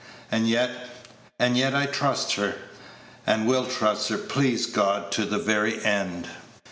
And 0.31 0.49
yet 0.49 0.71
and 1.37 1.55
yet 1.55 1.75
I 1.75 1.85
trust 1.85 2.31
her, 2.33 2.55
and 3.27 3.45
will 3.45 3.67
trust 3.67 4.09
her, 4.09 4.17
please 4.17 4.65
God, 4.65 5.11
to 5.11 5.25
the 5.25 5.37
very 5.37 5.85
end." 5.85 6.27